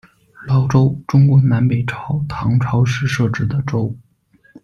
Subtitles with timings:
[0.47, 3.95] 劳州，中国南北朝、唐朝时设置的州。